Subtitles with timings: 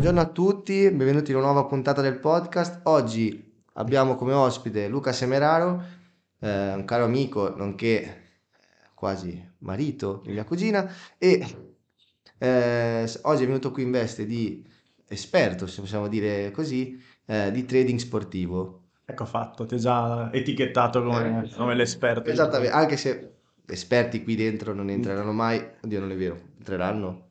[0.00, 2.80] buongiorno a tutti, benvenuti in una nuova puntata del podcast.
[2.84, 5.84] Oggi abbiamo come ospite Luca Semeraro,
[6.38, 8.14] eh, un caro amico, nonché eh,
[8.94, 11.44] quasi marito di mia cugina, e
[12.38, 14.66] eh, oggi è venuto qui in veste di
[15.06, 18.84] esperto, se possiamo dire così, eh, di trading sportivo.
[19.04, 22.30] Ecco fatto, ti ho già etichettato come, Eh, come l'esperto.
[22.30, 23.32] Esattamente, anche se
[23.66, 27.29] esperti qui dentro non entreranno mai, oddio non è vero, entreranno.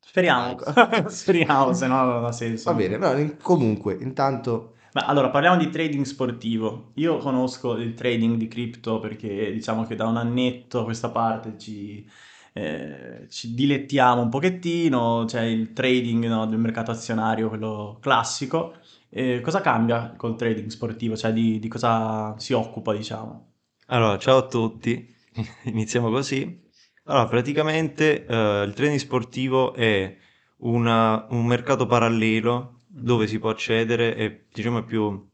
[0.00, 0.58] Speriamo,
[1.08, 2.70] speriamo, se no non ha senso.
[2.70, 6.90] Va bene, però in- comunque, intanto Ma allora, parliamo di trading sportivo.
[6.94, 11.56] Io conosco il trading di cripto perché diciamo che da un annetto a questa parte
[11.58, 12.04] ci,
[12.52, 18.74] eh, ci dilettiamo un pochettino, c'è il trading, no, del mercato azionario, quello classico.
[19.10, 21.16] Eh, cosa cambia col trading sportivo?
[21.16, 23.46] Cioè di, di cosa si occupa, diciamo?
[23.88, 25.06] Allora, ciao a tutti,
[25.64, 26.69] iniziamo così.
[27.10, 30.16] Allora, praticamente eh, il trading sportivo è
[30.58, 35.28] una- un mercato parallelo dove si può accedere e diciamo è più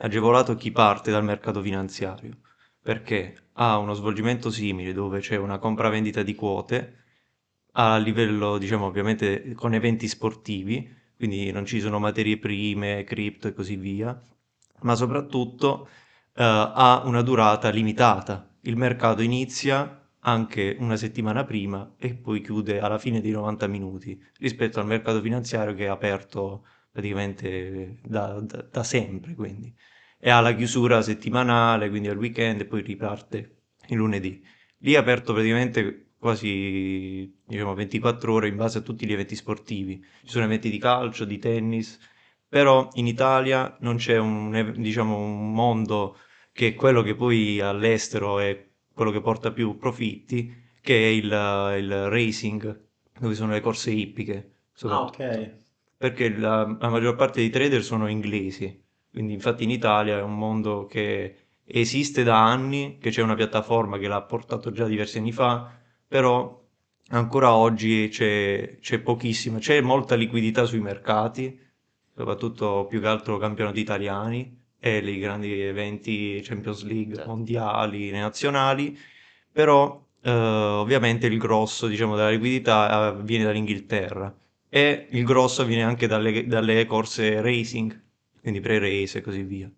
[0.00, 2.36] agevolato chi parte dal mercato finanziario,
[2.82, 6.96] perché ha uno svolgimento simile dove c'è una compravendita di quote
[7.72, 13.54] a livello, diciamo, ovviamente con eventi sportivi, quindi non ci sono materie prime, cripto e
[13.54, 14.20] così via,
[14.82, 15.88] ma soprattutto
[16.34, 18.50] eh, ha una durata limitata.
[18.62, 24.20] Il mercato inizia anche una settimana prima e poi chiude alla fine dei 90 minuti,
[24.38, 29.74] rispetto al mercato finanziario che è aperto praticamente da, da- da sempre, quindi.
[30.18, 33.56] E ha la chiusura settimanale, quindi al weekend e poi riparte
[33.88, 34.44] il lunedì.
[34.78, 40.00] Lì è aperto praticamente quasi, diciamo, 24 ore in base a tutti gli eventi sportivi.
[40.22, 41.98] Ci sono eventi di calcio, di tennis,
[42.48, 46.18] però in Italia non c'è un, diciamo, un mondo
[46.52, 51.24] che è quello che poi all'estero è quello che porta più profitti, che è il,
[51.24, 54.50] il racing, dove sono le corse ippiche,
[54.84, 55.60] Ah, ok.
[55.96, 60.36] Perché la, la maggior parte dei trader sono inglesi, quindi infatti in Italia è un
[60.36, 65.30] mondo che esiste da anni, che c'è una piattaforma che l'ha portato già diversi anni
[65.32, 65.70] fa,
[66.08, 66.60] però
[67.10, 71.58] ancora oggi c'è c'è pochissima, c'è molta liquidità sui mercati,
[72.14, 77.30] soprattutto più che altro campionati italiani e i grandi eventi Champions League, Certo.
[77.30, 78.98] mondiali, nazionali,
[79.52, 84.34] però eh, ovviamente il grosso, diciamo, della liquidità eh, viene dall'Inghilterra
[84.68, 87.96] e il grosso viene anche dalle, dalle corse racing,
[88.40, 89.70] quindi pre-race e così via.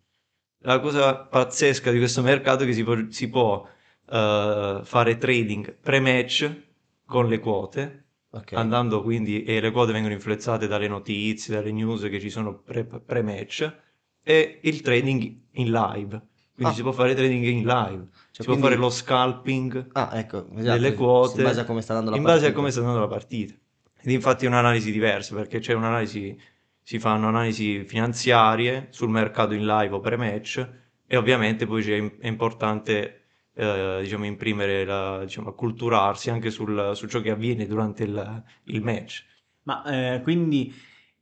[0.60, 3.68] La cosa pazzesca di questo mercato è che si può, si può,
[4.10, 6.62] eh, fare trading pre-match
[7.04, 8.52] con le quote, ok.
[8.54, 12.86] andando quindi, e le quote vengono influenzate dalle notizie, dalle news che ci sono pre-
[12.86, 13.82] pre-match,
[14.24, 16.20] e il trading in live.
[16.54, 16.76] Quindi Ah.
[16.76, 20.46] si può fare trading in live, Cioè, si può quindi- fare lo scalping Ah, ecco,
[20.54, 22.56] esatto, delle quote in base a come sta andando la in base a partita.
[22.58, 23.54] come sta andando la partita.
[24.00, 26.38] Ed infatti è un'analisi diversa perché c'è un'analisi,
[26.82, 30.68] si fanno analisi finanziarie sul mercato in live o pre-match
[31.06, 33.18] e ovviamente poi c'è- è importante
[33.56, 38.82] eh, diciamo, imprimere, la, diciamo, acculturarsi anche sul, su ciò che avviene durante il, il
[38.82, 39.24] match.
[39.62, 39.84] Ma
[40.16, 40.74] eh, quindi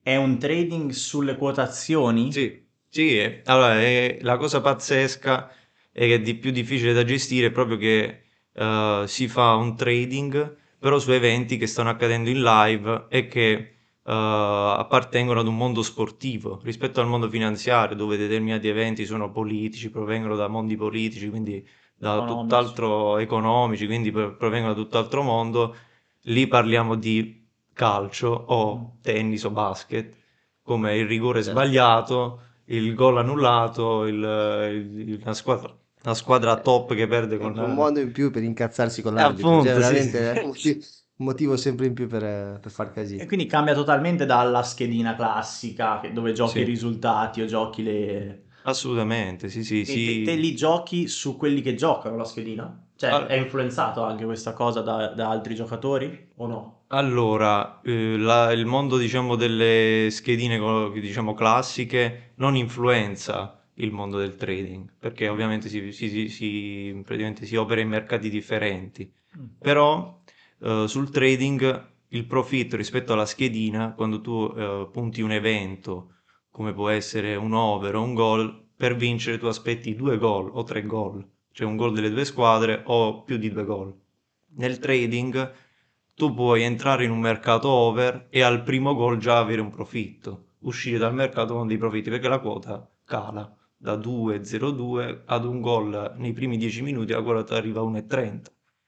[0.03, 2.33] è un trading sulle quotazioni?
[2.33, 2.62] Sì,
[2.95, 5.51] sì, è- allora è- la cosa pazzesca
[5.93, 9.77] e che è di più difficile da gestire è proprio che eh, si fa un
[9.77, 13.71] trading però su eventi che stanno accadendo in live e che eh,
[14.05, 20.35] appartengono ad un mondo sportivo rispetto al mondo finanziario dove determinati eventi sono politici, provengono
[20.37, 21.67] da mondi politici, quindi
[21.97, 22.43] da Economici.
[22.43, 25.77] tutt'altro economici, quindi pro- provengono da tutt'altro mondo.
[26.27, 30.15] Lì parliamo di calcio o tennis o basket,
[30.63, 32.41] come il rigore sbagliato,
[32.77, 34.15] il gol annullato, il,
[35.09, 37.57] il- la squadra, la squadra top che perde con...
[37.59, 40.19] un modo in più per incazzarsi con Eh, l'arbitro, appunto, cioè, sì, veramente
[40.53, 40.71] sì.
[40.71, 40.85] è
[41.17, 43.27] un motivo, sempre in più per, eh, per far E casino.
[43.27, 46.61] quindi cambia totalmente dalla schedina classica dove giochi Sì.
[46.61, 48.45] i risultati o giochi le...
[48.65, 50.23] Assolutamente, sì, sì, E te, sì.
[50.23, 52.87] te li giochi su quelli che giocano la schedina?
[52.97, 56.82] Cioè Allora- è influenzato anche questa cosa da, da altri giocatori o no?
[56.95, 64.19] Allora, eh, la- il mondo, diciamo, delle schedine, co- diciamo, classiche non influenza il mondo
[64.19, 69.11] del trading, perché ovviamente si, si- si- si- praticamente si opera in mercati differenti.
[69.61, 70.21] Però
[70.61, 76.17] eh, sul trading il profitto rispetto alla schedina, quando tu eh, punti un evento,
[76.51, 80.63] come può essere un over o un gol, per vincere tu aspetti due gol o
[80.65, 83.95] tre gol, cioè un gol delle due squadre o più di due gol.
[84.55, 85.53] Nel trading
[86.23, 90.51] tu puoi entrare in un mercato over e al primo gol già avere un profitto,
[90.61, 96.15] uscire dal mercato con dei profitti perché la quota cala da 2,02 ad un gol
[96.19, 98.43] nei primi 10 minuti la quota arriva a 1,30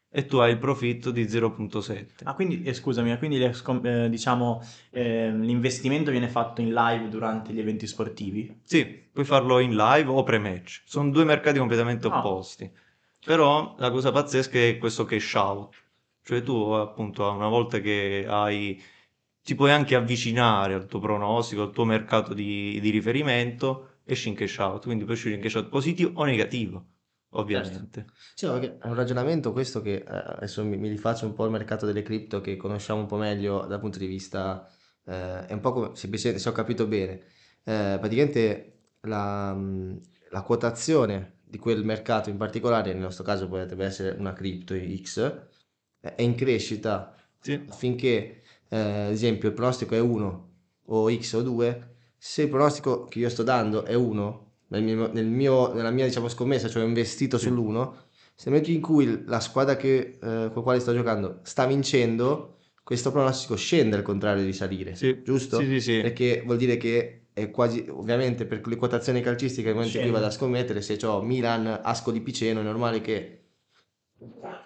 [0.09, 2.23] e tu hai il profitto di 0.7.
[2.23, 3.53] Ah, quindi, eh, scusami, quindi le
[3.83, 8.61] eh, diciamo, eh, l'investimento viene fatto in live durante gli eventi sportivi?
[8.63, 10.83] Sì, puoi farlo in live o pre-match.
[10.85, 12.17] Sono due mercati completamente Ah.
[12.17, 12.71] opposti.
[13.27, 15.83] Però la cosa pazzesca è questo cash out.
[16.25, 18.83] Cioè tu appunto una volta che hai...
[19.43, 24.35] ti puoi anche avvicinare al tuo pronostico, al tuo mercato di, di riferimento, esci in
[24.35, 24.85] cash out.
[24.85, 26.87] Quindi puoi uscire in cash out positivo o negativo,
[27.31, 28.07] ovviamente.
[28.35, 31.45] Sì, no, perché è un ragionamento questo che eh, adesso mi, mi rifaccio un po'
[31.45, 34.67] il mercato delle cripto che conosciamo un po' meglio dal punto di vista,
[35.05, 37.13] eh, è un po' come, semplicemente se ho capito bene,
[37.65, 40.01] eh, praticamente la, mh,
[40.31, 45.53] la quotazione di quel mercato in particolare, nel nostro caso potrebbe essere una cripto X,
[46.15, 47.61] è in crescita Sì.
[47.71, 50.49] finché, eh, ad esempio, il pronostico è 1
[50.87, 55.11] o X o 2, se il pronostico che io sto dando è 1, nel mio,
[55.13, 57.49] nel mio- nella mia diciamo, scommessa, cioè ho investito Sì.
[57.49, 57.95] sull'1,
[58.35, 62.57] se nel momento in cui la squadra che, eh, con quale sto giocando sta vincendo,
[62.83, 65.23] questo pronostico scende al contrario di salire, Sì.
[65.23, 65.59] giusto?
[65.59, 66.01] Sì, sì, sì.
[66.01, 70.13] Perché vuol dire che è quasi, ovviamente per le quotazioni calcistiche, nel momento in cui
[70.13, 73.39] vado a scommettere, se ho Milan, Ascoli Piceno, è normale che,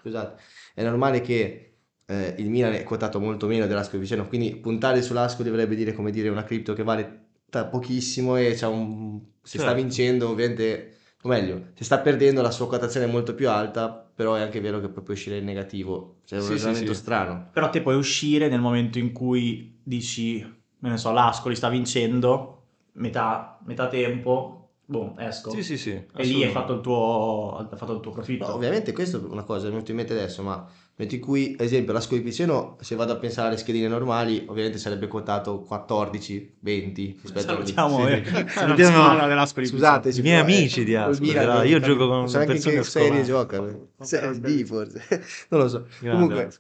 [0.01, 0.41] scusate,
[0.75, 1.77] è normale che
[2.07, 6.11] eh, il Milan è quotato molto meno dell'Ascoli Piceno, quindi puntare sull'Ascoli dovrebbe dire come
[6.11, 9.83] dire una cripto che vale ta- pochissimo e c'ha un, se sta Certo.
[9.83, 14.35] vincendo ovviamente, o meglio, se sta perdendo la sua quotazione è molto più alta, però
[14.35, 16.95] è anche vero che può uscire in negativo, cioè è un Sì, sì, ragionamento sì.
[16.95, 17.51] strano.
[17.53, 22.63] Però te puoi uscire nel momento in cui dici, non ne so, l'Ascoli sta vincendo,
[22.93, 24.58] metà, metà tempo,
[24.91, 25.51] boh, esco.
[25.51, 25.91] Sì, sì, sì.
[25.91, 28.47] E lì hai fatto il tuo, hai fatto il tuo profitto.
[28.47, 31.53] No, ovviamente questo è una cosa, mi è venuto in mente adesso, ma in cui,
[31.53, 36.57] ad esempio, l'Ascoli Piceno, se vado a pensare alle schedine normali, ovviamente sarebbe quotato 14,
[36.61, 38.33] 20 rispetto a Salutiamo Sì, eh, sì.
[38.33, 42.75] la Salutiamo- squadra dell'Ascoli Scusate, I miei amici di dai, che- io gioco con persone
[42.77, 43.25] che serie scovate.
[43.25, 45.03] gioca, Serie B forse,
[45.51, 45.87] non lo so.
[46.01, 46.51] Grande Comunque,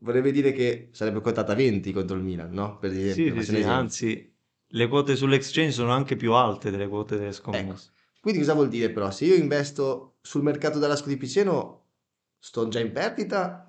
[0.00, 2.78] vorrebbe dire che sarebbe quotata 20 contro il Milan, no?
[2.78, 3.72] Per esempio, Sì, sì, sì, esempio.
[3.72, 4.35] anzi,
[4.76, 7.50] le quote sull'exchange sono anche più alte delle quote delle Ecco.
[7.50, 7.90] scommesse.
[8.20, 9.10] Quindi cosa vuol dire però?
[9.10, 11.84] Se io investo sul mercato dell'Ascoli Piceno,
[12.38, 13.64] sto già in perdita?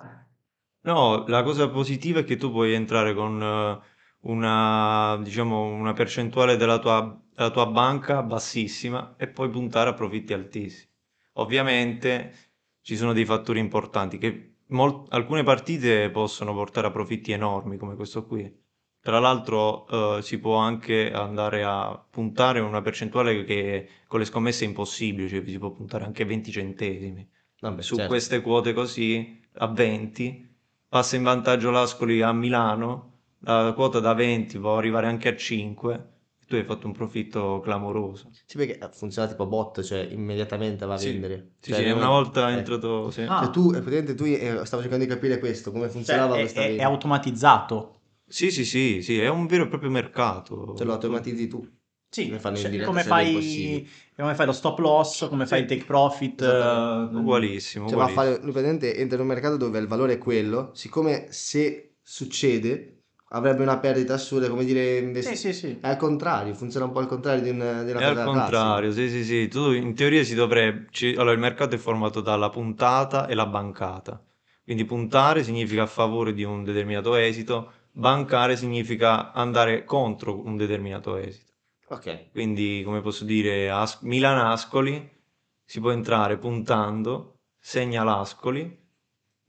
[0.81, 3.79] No, la cosa positiva è che tu puoi entrare con eh,
[4.21, 10.33] una, diciamo, una percentuale della tua, della tua banca bassissima e poi puntare a profitti
[10.33, 10.91] altissimi.
[11.33, 12.33] Ovviamente
[12.81, 17.95] ci sono dei fattori importanti che mol- alcune partite possono portare a profitti enormi come
[17.95, 18.65] questo qui.
[19.07, 24.65] Tra l'altro eh, si può anche andare a puntare una percentuale che con le scommesse
[24.65, 27.25] è impossibile, cioè si può puntare anche 20 centesimi.
[27.61, 28.09] Vabbè, Su certo.
[28.11, 30.45] queste quote così a 20
[30.89, 36.07] passa in vantaggio l'Ascoli a Milano, la quota da 20 può arrivare anche a 5,
[36.45, 38.29] tu hai fatto un profitto clamoroso.
[38.45, 41.11] Sì, perché funziona tipo bot, cioè immediatamente va a Sì.
[41.11, 41.51] vendere.
[41.61, 42.57] Sì, Cioè, sì, una volta eh.
[42.57, 43.09] entrato...
[43.09, 43.21] sì.
[43.21, 43.39] Ah.
[43.43, 46.61] Cioè tu, praticamente tu, eh, stavo cercando di capire questo, come Cioè, funzionava è, questa
[46.61, 47.96] è- è automatizzato.
[48.29, 50.73] Sì, sì, sì, sì, è un vero e proprio mercato.
[50.75, 51.65] Cioè lo automatizzi tu.
[52.09, 55.65] Sì, Come fanno in cioè, come, fai, come fai lo stop loss, come fai il
[55.65, 56.41] take profit.
[56.41, 58.07] Eh, Ugualissimo, Cioè va a ugualissimo.
[58.07, 62.93] fare, lui praticamente entra in un mercato dove il valore è quello, siccome se succede
[63.29, 65.77] avrebbe una perdita assurda, come dire, investi- Sì, sì, sì.
[65.81, 68.91] è al contrario, funziona un po' al contrario di, un, di una È al contrario,
[68.91, 69.47] sì, sì, sì.
[69.49, 70.87] Tu in teoria si dovrebbe...
[70.91, 74.21] ci- Allora, il mercato è formato dalla puntata e la bancata.
[74.63, 81.17] Quindi puntare significa a favore di un determinato esito, bancare significa andare contro un determinato
[81.17, 81.53] esito.
[81.89, 85.15] Ok, Quindi, come posso dire, As- Milan-Ascoli
[85.63, 88.85] si può entrare puntando, segna l'Ascoli,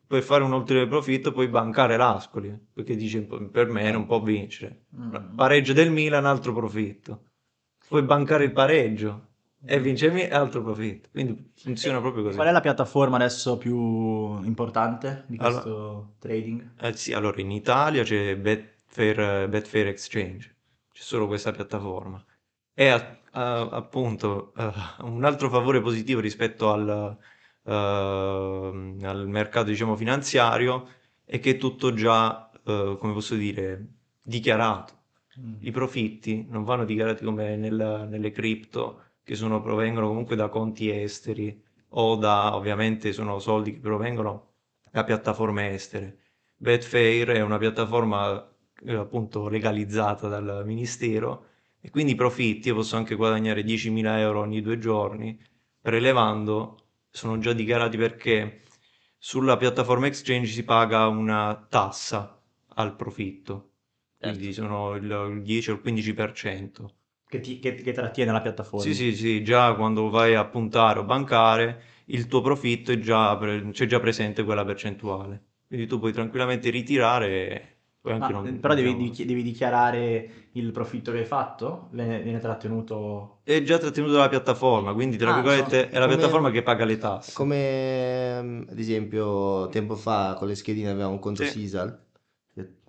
[0.06, 4.86] puoi fare un ulteriore profitto, puoi bancare l'Ascoli, perché dice per me non può vincere.
[4.96, 5.34] Mm.
[5.34, 7.24] Pareggio del Milan, altro profitto.
[7.86, 9.27] Puoi bancare il pareggio
[9.64, 11.08] e vince il Milan, altro profitto.
[11.10, 12.36] Quindi funziona proprio così.
[12.36, 16.70] Qual è la piattaforma adesso più importante di Allora- questo trading?
[16.80, 20.54] Eh sì, allora in Italia c'è Betfair, Betfair Exchange,
[20.92, 22.24] c'è solo questa piattaforma.
[22.74, 27.16] E a- a- appunto eh, un altro favore positivo rispetto al,
[27.64, 30.88] ehm, al mercato diciamo finanziario
[31.24, 33.86] è che è tutto già, eh, come posso dire,
[34.22, 34.94] dichiarato.
[35.40, 35.54] Mm.
[35.60, 40.88] I profitti non vanno dichiarati come nel- nelle cripto, che sono- provengono comunque da conti
[40.90, 44.52] esteri o da, ovviamente, sono soldi che provengono
[44.90, 46.18] da piattaforme estere.
[46.56, 48.42] Betfair è una piattaforma
[48.86, 51.44] eh, appunto legalizzata dal ministero
[51.78, 55.38] e quindi i profitti, io posso anche guadagnare 10.000 euro ogni due giorni,
[55.80, 58.62] prelevando, sono già dichiarati perché
[59.18, 62.40] sulla piattaforma exchange si paga una tassa
[62.76, 63.72] al profitto,
[64.18, 66.97] quindi sono il, il 10 o il 15%.
[67.28, 68.84] Che, ti- che- che trattiene la piattaforma.
[68.86, 73.36] Sì, sì, sì, già quando vai a puntare o bancare, il tuo profitto è già,
[73.36, 75.42] pre- c'è già presente quella percentuale.
[75.66, 78.60] Quindi tu puoi tranquillamente ritirare e poi anche Ma, non...
[78.60, 81.88] però devi, diciamo- dichi- devi dichiarare il profitto che hai fatto?
[81.92, 83.40] Viene, viene trattenuto...
[83.44, 86.62] È già trattenuto dalla piattaforma, quindi tra Ah, virgolette no, è la come- piattaforma che
[86.62, 87.32] paga le tasse.
[87.34, 91.50] Come mm, ad esempio tempo fa con le schedine avevamo un conto Sì.
[91.50, 92.06] Sisal,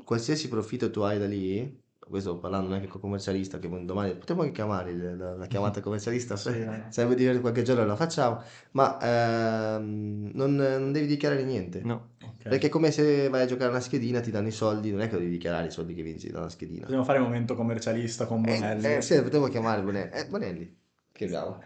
[0.03, 4.53] qualsiasi profitto tu hai da lì, questo parlando anche con commercialista, che domani potremmo anche
[4.53, 6.83] chiamare la, la chiamata commercialista, Sì, eh.
[6.89, 11.81] sarebbe qualche giorno la facciamo, ma ehm, non, non devi dichiarare niente.
[11.83, 12.09] No.
[12.23, 12.49] Ok.
[12.49, 15.09] Perché è come se vai a giocare una schedina, ti danno i soldi, non è
[15.09, 16.81] che devi dichiarare i soldi che vinci da una schedina.
[16.83, 18.85] Possiamo fare il momento commercialista con Bonelli.
[18.85, 20.09] Eh, eh, sì, potevo chiamare Bonelli.
[20.11, 20.77] Eh, Bonelli.
[21.11, 21.61] Chiamiamo.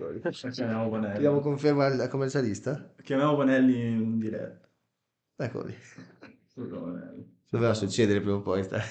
[0.51, 1.13] Chiamiamo Bonelli.
[1.13, 2.93] Chiamiamo conferma al al commercialista?
[3.03, 4.67] Chiamiamo Bonelli in diretta.
[6.55, 7.38] Bonelli.
[7.50, 8.63] Doveva succedere prima o poi.
[8.63, 8.81] sta-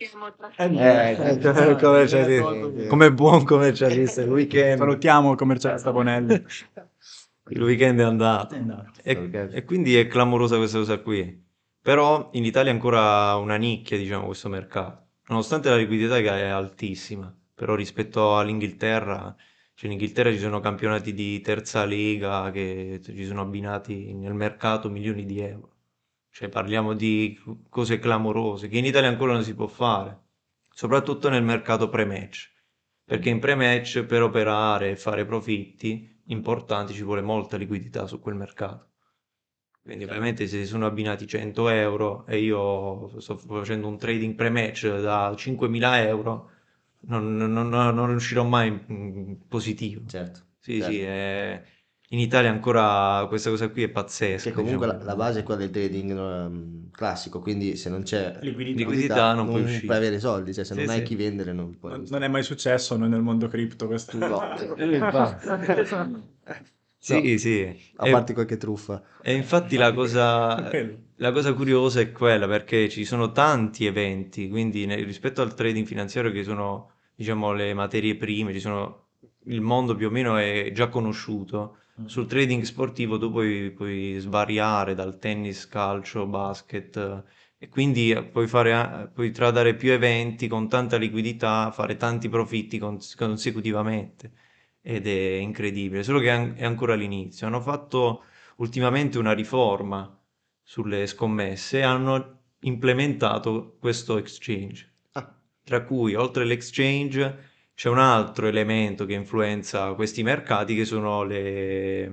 [0.00, 2.86] Eh, il commercialista.
[2.86, 6.34] Come buon commercialista, il weekend, Salutiamo il commercialista Bonelli.
[7.50, 8.54] il weekend è andato.
[8.54, 9.00] È andato.
[9.02, 11.44] E, e quindi è clamorosa questa cosa qui.
[11.82, 15.06] Però in Italia è ancora una nicchia, diciamo, questo mercato.
[15.30, 19.34] Nonostante la liquidità che è altissima, però rispetto all'Inghilterra,
[19.74, 24.88] cioè in Inghilterra ci sono campionati di terza lega che ci sono abbinati nel mercato
[24.90, 25.77] milioni di euro.
[26.38, 27.36] Cioè parliamo di
[27.68, 30.16] cose clamorose che in Italia ancora non si può fare,
[30.72, 32.52] soprattutto nel mercato pre-match.
[33.04, 38.36] Perché in pre-match per operare e fare profitti importanti ci vuole molta liquidità su quel
[38.36, 38.86] mercato.
[39.82, 45.34] Quindi ovviamente se sono abbinati 100 euro e io sto facendo un trading pre-match da
[45.36, 46.50] 5.000 euro,
[47.08, 50.02] non, non- non- non riuscirò mai in, in positivo.
[50.06, 50.40] Certo.
[50.60, 50.92] Sì, certo.
[50.92, 51.64] sì, è-
[52.10, 54.48] in Italia ancora questa cosa qui è pazzesca.
[54.50, 55.10] Che comunque la, diciamo.
[55.10, 58.78] la base è quella del trading ehm, classico, quindi se non c'è Liquidità.
[58.78, 59.84] Liquidità non puoi uscire.
[59.86, 61.02] puoi avere soldi, cioè se Sì, non hai sì.
[61.04, 61.92] chi vendere non puoi.
[61.92, 64.16] Non, non è mai successo noi nel mondo cripto questo.
[64.16, 64.40] No.
[66.44, 66.62] Eh.
[67.00, 67.80] Sì, sì.
[67.96, 69.02] A E- parte qualche truffa.
[69.22, 70.68] E infatti la cosa,
[71.16, 75.86] la cosa curiosa è quella perché ci sono tanti eventi, quindi ne- rispetto al trading
[75.86, 79.07] finanziario che sono, diciamo, le materie prime, ci sono,
[79.48, 81.78] il mondo più o meno è già conosciuto.
[82.04, 87.22] Sul trading sportivo tu puoi, puoi svariare dal tennis, calcio, basket eh,
[87.58, 93.14] e quindi puoi fare, puoi tradare più eventi con tanta liquidità, fare tanti profitti cons-
[93.16, 94.32] consecutivamente
[94.80, 97.46] ed è incredibile, solo che è an- è ancora all'inizio.
[97.46, 98.24] Hanno fatto
[98.56, 100.16] ultimamente una riforma
[100.62, 107.47] sulle scommesse e hanno implementato questo exchange, Ah, tra cui oltre all'exchange
[107.78, 112.10] c'è un altro elemento che influenza questi mercati che sono le,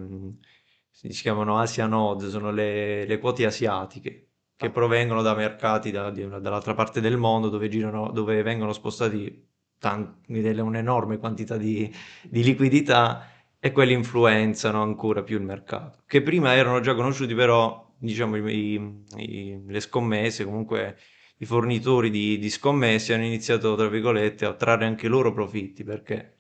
[0.92, 6.28] si chiamano Asia Node, sono le, le quote asiatiche che provengono da mercati da- di-
[6.28, 9.44] dall'altra parte del mondo dove girano, dove vengono spostati
[9.80, 11.92] tan- delle- un'enorme quantità di,
[12.22, 13.28] di liquidità
[13.60, 19.04] e quelli influenzano ancora più il mercato, che prima erano già conosciuti però, diciamo, i-
[19.18, 20.96] i- le scommesse, comunque
[21.38, 26.40] i fornitori di, di scommesse hanno iniziato, tra virgolette, a trarre anche loro profitti, perché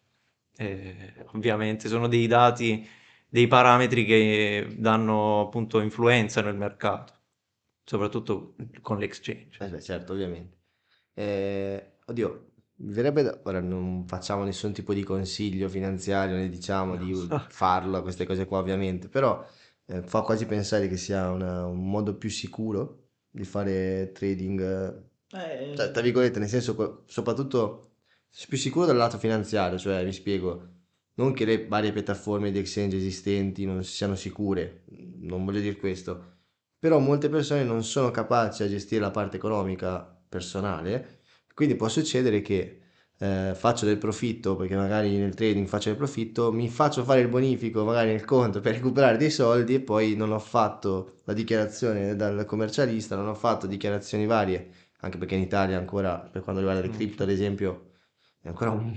[0.58, 2.88] eh, ovviamente sono dei dati,
[3.28, 7.14] dei parametri che danno appunto influenza nel mercato,
[7.84, 9.58] soprattutto con l'exchange.
[9.60, 10.58] eh beh, certo, ovviamente.
[11.14, 13.40] Eh, oddio, mi verrebbe da...
[13.44, 17.14] Ora non facciamo nessun tipo di consiglio finanziario, né diciamo di
[17.48, 19.46] farlo, queste cose qua ovviamente, però
[19.86, 23.05] eh, fa quasi pensare che sia una- un modo più sicuro
[23.36, 25.14] di fare trading, eh,
[25.72, 27.96] Eh, cioè, tra virgolette, nel senso, soprattutto
[28.48, 30.68] più sicuro dal lato finanziario, cioè, vi spiego,
[31.16, 34.84] non che le varie piattaforme di exchange esistenti non siano sicure,
[35.20, 36.34] non voglio dire questo,
[36.80, 41.22] però molte persone non sono capaci a gestire la parte economica personale,
[41.54, 42.82] quindi può succedere che
[43.26, 47.28] eh, faccio del profitto, perché magari nel trading faccio del profitto, mi faccio fare il
[47.28, 52.16] bonifico magari nel conto per recuperare dei soldi e poi non ho fatto la dichiarazione
[52.16, 54.70] dal commercialista, non ho fatto dichiarazioni varie,
[55.02, 57.92] anche perché in Italia ancora, per quanto riguarda le cripto ad esempio,
[58.42, 58.96] è ancora un...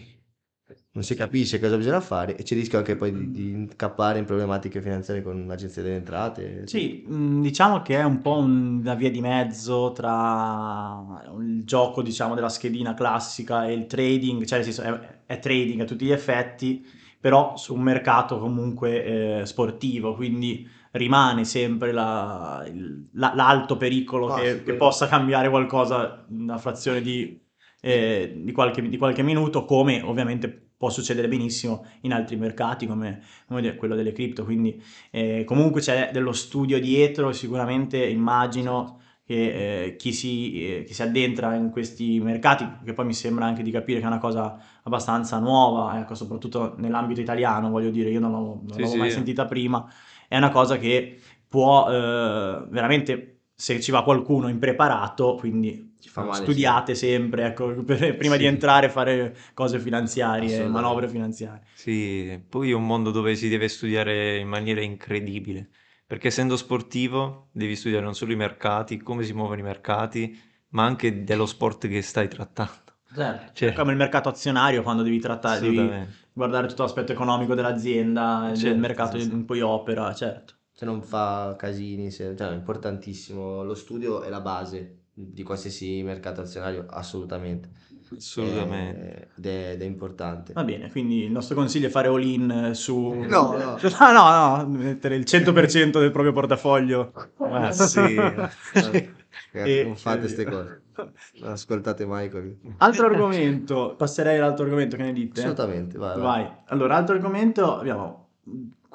[0.98, 4.18] non si capisce cosa bisogna fare e c'è il rischio anche poi di, di incappare
[4.18, 6.66] in problematiche finanziarie con l'agenzia delle entrate.
[6.66, 12.34] Sì, mh, diciamo che è un po' una via di mezzo tra il gioco, diciamo,
[12.34, 16.10] della schedina classica e il trading, cioè nel senso è, è trading a tutti gli
[16.12, 16.84] effetti,
[17.20, 22.64] però su un mercato comunque eh, sportivo, quindi rimane sempre la-
[23.12, 27.40] la- l'alto pericolo Ah, che, che possa cambiare qualcosa una frazione di,
[27.80, 33.20] eh, di qualche, di qualche minuto, come ovviamente può succedere benissimo in altri mercati come,
[33.46, 34.80] come quello delle cripto, quindi
[35.10, 41.02] eh, comunque c'è dello studio dietro, sicuramente immagino che eh, chi, si, eh, chi si
[41.02, 44.56] addentra in questi mercati, che poi mi sembra anche di capire che è una cosa
[44.84, 48.96] abbastanza nuova, ecco, soprattutto nell'ambito italiano, voglio dire, io non, l'ho, non Sì, sì.
[48.96, 49.86] mai sentita prima,
[50.28, 56.94] è una cosa che può eh, veramente, se ci va qualcuno impreparato, quindi male, studiate
[56.94, 58.40] sempre, ecco, per- prima Sì.
[58.40, 61.62] di entrare fare cose finanziarie, manovre finanziarie.
[61.72, 65.70] Sì, poi è un mondo dove si deve studiare in maniera incredibile,
[66.06, 70.36] perché essendo sportivo devi studiare non solo i mercati, come si muovono i mercati,
[70.70, 72.96] ma anche dello sport che stai trattando.
[73.10, 78.48] Certo, Cioè- come il mercato azionario quando devi trattare, devi guardare tutto l'aspetto economico dell'azienda,
[78.48, 79.30] del Certo, mercato sì, sì.
[79.32, 80.54] in cui opera, certo.
[80.72, 83.62] Se non fa casini, se- cioè, è importantissimo.
[83.64, 87.70] Lo studio è la base di qualsiasi mercato azionario, assolutamente.
[88.16, 89.10] Assolutamente.
[89.10, 90.52] Eh, ed, è, ed è importante.
[90.52, 93.12] Va bene, quindi il nostro consiglio è fare all-in eh, su...
[93.12, 93.78] No, no.
[93.98, 97.12] Ah, no, no, mettere il 100% del proprio portafoglio.
[97.38, 98.14] Ma sì.
[98.14, 99.10] Ragazzi,
[99.52, 100.82] E- non fate queste cose.
[101.40, 102.56] Non ascoltate Michael.
[102.78, 105.40] Altro argomento, passerei all'altro argomento, che ne dite?
[105.40, 106.42] Assolutamente, vai, vai.
[106.42, 106.52] Vai.
[106.66, 108.28] Allora, altro argomento, abbiamo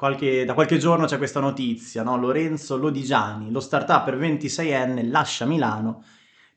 [0.04, 2.18] qualche, da qualche giorno c'è questa notizia, no?
[2.18, 6.04] Lorenzo Lodigiani, lo startup per 26enne, lascia Milano.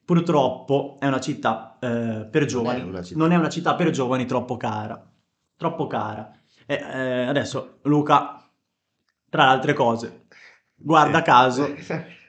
[0.03, 3.17] Purtroppo è una città eh, per giovani, una città.
[3.17, 5.01] non è una città per giovani troppo cara,
[5.55, 6.29] troppo cara.
[6.65, 8.45] E, eh, adesso Luca,
[9.29, 10.25] tra le altre cose,
[10.75, 11.23] guarda Sì.
[11.23, 11.75] caso,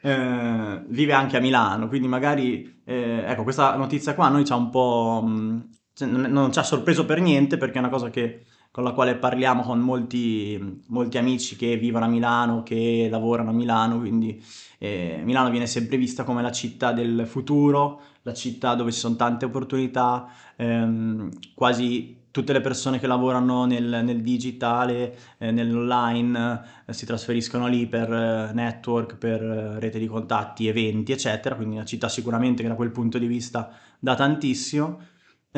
[0.02, 4.52] eh, vive anche a Milano, quindi magari, eh, ecco, questa notizia qua a noi ci
[4.52, 7.88] ha un po', mh, cioè, non, non ci ha sorpreso per niente perché è una
[7.88, 13.08] cosa che, con la quale parliamo con molti, molti amici che vivono a Milano, che
[13.10, 14.42] lavorano a Milano, quindi
[14.78, 19.16] eh, Milano viene sempre vista come la città del futuro, la città dove ci sono
[19.16, 26.92] tante opportunità, ehm, quasi tutte le persone che lavorano nel, nel digitale, eh, nell'online, eh,
[26.92, 31.56] si trasferiscono lì per eh, network, per eh, rete di contatti, eventi, eccetera.
[31.56, 35.00] Quindi una città sicuramente che da quel punto di vista dà tantissimo.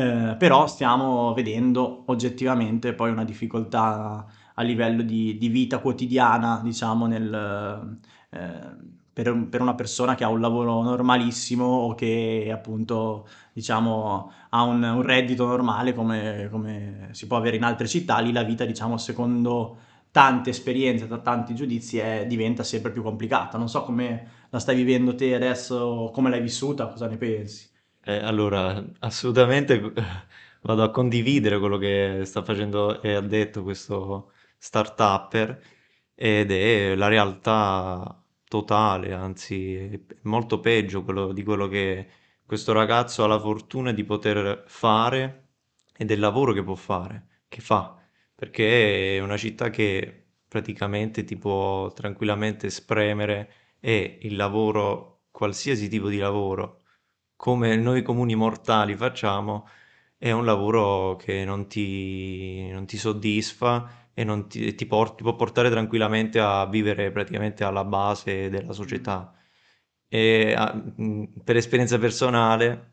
[0.00, 7.06] Eh, però stiamo vedendo oggettivamente poi una difficoltà a livello di, di vita quotidiana, diciamo,
[7.06, 7.98] nel,
[8.30, 8.76] eh,
[9.12, 14.82] per, per una persona che ha un lavoro normalissimo o che appunto, diciamo, ha un,
[14.82, 18.96] un reddito normale come, come si può avere in altre città, lì la vita, diciamo,
[18.96, 19.76] secondo
[20.10, 23.58] tante esperienze, da tanti giudizi, è- diventa sempre più complicata.
[23.58, 27.68] Non so come la stai vivendo te adesso, come l'hai vissuta, cosa ne pensi?
[28.02, 29.78] Eh, allora, assolutamente
[30.62, 35.62] vado a condividere quello che sta facendo e ha detto questo start-upper
[36.14, 42.08] ed è la realtà totale, anzi è molto peggio quello- di quello che
[42.44, 45.48] questo ragazzo ha la fortuna di poter fare
[45.96, 47.96] e del lavoro che può fare, che fa,
[48.34, 56.08] perché è una città che praticamente ti può tranquillamente spremere e il lavoro, qualsiasi tipo
[56.08, 56.79] di lavoro
[57.40, 59.66] come noi comuni mortali facciamo,
[60.18, 65.22] è un lavoro che non ti, non ti soddisfa e non ti, ti por- ti
[65.22, 69.32] può portare tranquillamente a vivere praticamente alla base della società.
[70.08, 72.88] E ah, mh, per esperienza personale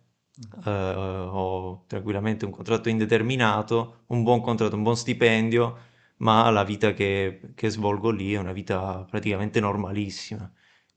[0.66, 5.78] eh, ho tranquillamente un contratto indeterminato, un buon contratto, un buon stipendio,
[6.18, 10.50] ma la vita che, che svolgo lì è una vita praticamente normalissima.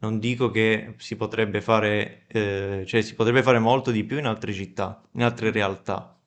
[0.02, 4.26] Non dico che si potrebbe fare, eh, cioè si potrebbe fare molto di più in
[4.26, 6.18] altre città, in altre realtà.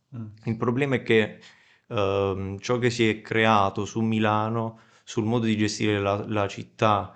[0.46, 1.40] Il problema è che
[1.88, 7.16] ehm, ciò che si è creato su Milano, sul modo di gestire la, la città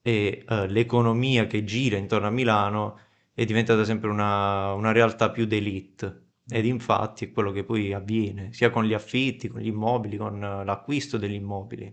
[0.00, 2.98] e eh, l'economia che gira intorno a Milano
[3.34, 6.20] è diventata sempre una, una realtà più d'élite.
[6.48, 10.42] Ed infatti è quello che poi avviene, sia con gli affitti, con gli immobili, con
[10.42, 11.92] eh, l'acquisto degli immobili.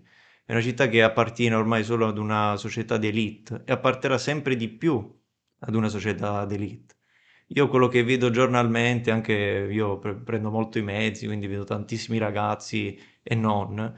[0.50, 4.68] È una città che appartiene ormai solo ad una società d'élite e apparterà sempre di
[4.68, 5.16] più
[5.60, 6.96] ad una società d'élite.
[7.50, 12.18] Io quello che vedo giornalmente, anche io pre- prendo molto i mezzi, quindi vedo tantissimi
[12.18, 13.96] ragazzi e non,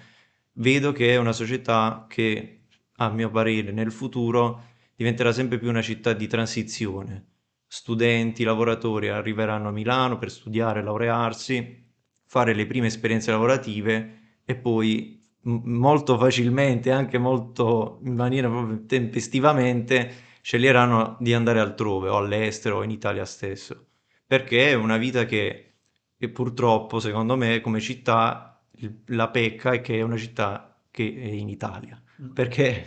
[0.55, 2.63] vedo che è una società che,
[2.97, 7.27] a mio parere, nel futuro diventerà sempre più una città di transizione.
[7.65, 11.93] Studenti, lavoratori arriveranno a Milano per studiare, laurearsi,
[12.25, 20.11] fare le prime esperienze lavorative e poi molto facilmente, anche molto in maniera proprio tempestivamente,
[20.41, 23.87] sceglieranno di andare altrove o all'estero o in Italia stesso.
[24.25, 25.73] Perché è una vita che,
[26.17, 31.13] che purtroppo, secondo me, come città, il- la pecca è che è una città che
[31.15, 32.01] è in Italia.
[32.33, 32.85] Perché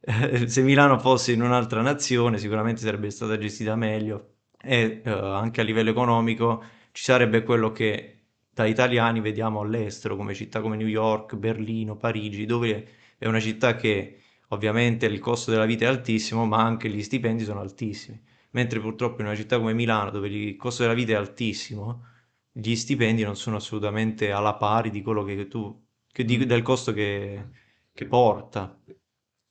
[0.00, 5.60] eh, se Milano fosse in un'altra nazione sicuramente sarebbe stata gestita meglio e eh, anche
[5.60, 8.15] a livello economico ci sarebbe quello che
[8.62, 12.88] da italiani vediamo all'estero come città come New York, Berlino, Parigi, dove
[13.18, 17.44] è una città che ovviamente il costo della vita è altissimo, ma anche gli stipendi
[17.44, 18.18] sono altissimi.
[18.52, 22.04] mentre purtroppo in una città come Milano, dove il costo della vita è altissimo,
[22.50, 26.92] gli stipendi non sono assolutamente alla pari di quello che tu, che di- del costo
[26.94, 27.48] che,
[27.92, 28.80] che porta.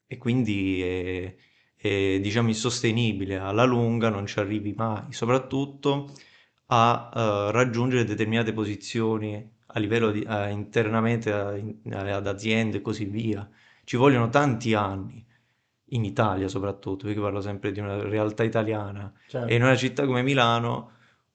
[0.08, 1.36] E quindi è,
[1.76, 6.12] è, diciamo insostenibile, alla lunga non ci arrivi mai, soprattutto
[6.68, 12.82] a eh, raggiungere determinate posizioni a livello di, eh, internamente a- in- ad aziende e
[12.82, 13.48] così via.
[13.84, 15.24] Ci vogliono tanti anni,
[15.90, 19.12] in Italia soprattutto, perché parlo sempre di una realtà italiana.
[19.28, 19.48] Certo.
[19.48, 20.92] E in una città come Milano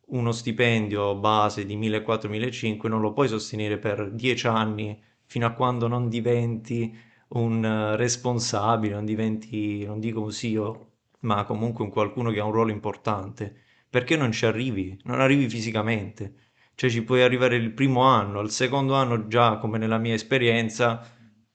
[0.07, 5.87] uno stipendio base di 1.400-1.500 non lo puoi sostenere per 10 anni fino a quando
[5.87, 6.93] non diventi
[7.29, 10.89] un eh, responsabile, non diventi, non dico un CEO,
[11.21, 13.55] ma comunque un qualcuno che ha un ruolo importante.
[13.91, 14.99] Perché non ci arrivi?
[15.05, 16.35] Non arrivi fisicamente.
[16.75, 21.05] Cioè ci puoi arrivare il primo anno, il secondo anno già, come nella mia esperienza,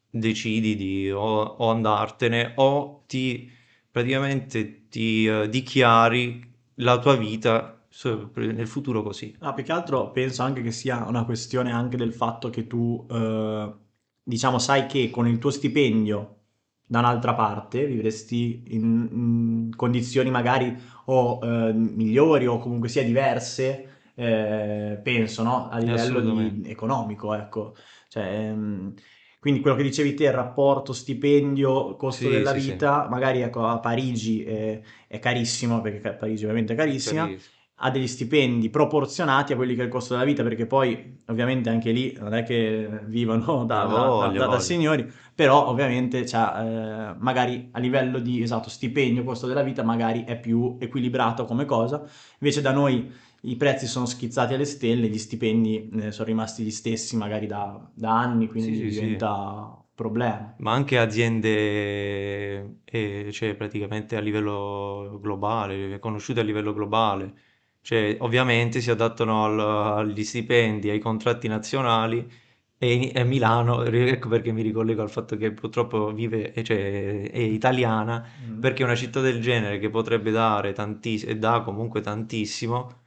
[0.09, 3.51] decidi di o, o andartene o ti
[3.89, 7.87] praticamente ti eh, dichiari la tua vita
[8.35, 9.33] nel futuro così.
[9.39, 13.05] Ah, più che altro penso anche che sia una questione anche del fatto che tu,
[13.09, 13.73] eh,
[14.21, 16.44] diciamo, sai che con il tuo stipendio
[16.87, 24.11] da un'altra parte vivresti in, in condizioni magari o eh, migliori o comunque sia diverse,
[24.15, 25.69] eh, penso, no?
[25.69, 27.75] A livello di- economico, ecco.
[28.07, 28.93] Cioè, ehm,
[29.39, 32.71] quindi quello che dicevi te, il rapporto stipendio, costo Sì, della sì, sì.
[32.71, 37.54] vita, magari ecco, a Parigi è, è carissimo, perché Parigi ovviamente è carissima Capisco.
[37.79, 41.69] Ha degli stipendi proporzionati a quelli che è il costo della vita, perché poi ovviamente
[41.69, 47.15] anche lì non è che vivono da, Ah, da- da- da signori, però ovviamente eh,
[47.17, 52.03] magari a livello di esatto, stipendio, costo della vita, magari è più equilibrato come cosa,
[52.39, 53.11] invece da noi
[53.41, 57.89] i prezzi sono schizzati alle stelle, gli stipendi eh, sono rimasti gli stessi magari da,
[57.93, 59.01] da anni, quindi Sì, sì, sì.
[59.01, 60.53] diventa un problema.
[60.57, 67.33] Ma anche aziende, eh, cioè praticamente a livello globale, conosciute a livello globale,
[67.85, 69.59] cioè ovviamente si adattano al-
[69.99, 72.27] agli stipendi, ai contratti nazionali
[72.77, 77.29] e, in- e Milano, ecco perché mi ricollego al fatto che purtroppo vive, eh, cioè,
[77.29, 78.59] è italiana, Mm.
[78.59, 83.03] perché una città del genere che potrebbe dare tantissimo, e dà comunque tantissimo,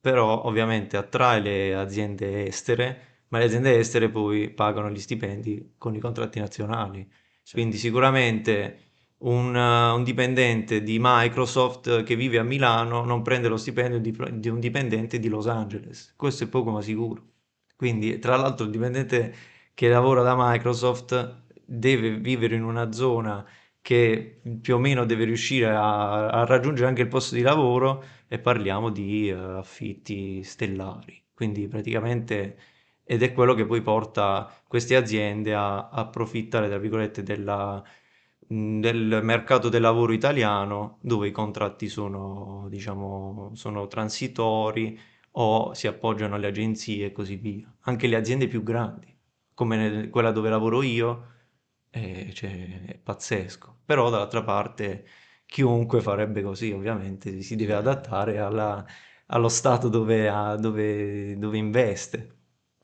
[0.00, 5.94] però ovviamente attrae le aziende estere, ma le aziende estere poi pagano gli stipendi con
[5.94, 7.06] i contratti nazionali.
[7.50, 8.87] Quindi sicuramente
[9.18, 14.16] un, eh, un dipendente di Microsoft che vive a Milano non prende lo stipendio di,
[14.32, 16.14] di un dipendente di Los Angeles.
[16.16, 17.22] Questo è poco ma sicuro.
[17.76, 19.34] Quindi, tra l'altro, il dipendente
[19.74, 23.46] che lavora da Microsoft deve vivere in una zona
[23.80, 28.38] che più o meno deve riuscire a, a raggiungere anche il posto di lavoro e
[28.38, 31.22] parliamo di eh, affitti stellari.
[31.32, 32.58] Quindi praticamente
[33.04, 37.82] ed è quello che poi porta queste aziende a, a approfittare, tra virgolette, della,
[38.48, 44.98] del mercato del lavoro italiano dove i contratti sono, diciamo, sono transitori
[45.32, 47.70] o si appoggiano alle agenzie e così via.
[47.82, 49.14] Anche le aziende più grandi,
[49.54, 51.26] come nel- quella dove lavoro io,
[51.90, 53.80] eh, cioè, è pazzesco.
[53.84, 55.06] Però dall'altra parte
[55.46, 58.84] chiunque farebbe così, ovviamente, si- deve adattare alla-
[59.26, 62.36] allo stato dove, ha- dove- dove investe.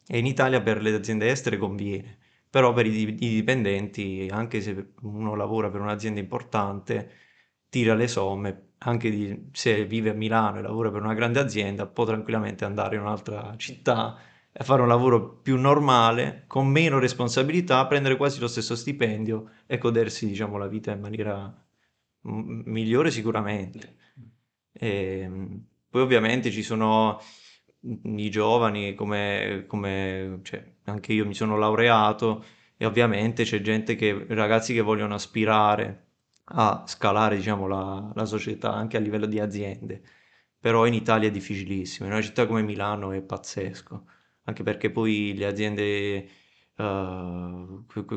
[0.07, 2.19] E in Italia per le aziende estere conviene,
[2.55, 7.11] però per i, di- i dipendenti, anche se uno lavora per un'azienda importante,
[7.69, 11.85] tira le somme, anche di- se vive a Milano e lavora per una grande azienda,
[11.87, 14.17] può tranquillamente andare in un'altra città
[14.53, 19.79] e fare un lavoro più normale, con meno responsabilità, prendere quasi lo stesso stipendio e
[19.79, 21.53] godersi, diciamo, la vita in maniera
[22.23, 23.97] m- migliore sicuramente.
[24.73, 25.29] E,
[25.91, 27.19] poi ovviamente ci sono
[28.05, 32.45] i giovani, come, come- cioè, anche io mi sono laureato
[32.77, 36.03] e ovviamente c'è gente che, ragazzi che vogliono aspirare
[36.47, 40.03] a scalare, diciamo, la, la società anche a livello di aziende.
[40.59, 44.07] Però in Italia è difficilissimo, in una città come Milano è pazzesco,
[44.45, 46.29] anche perché poi le aziende,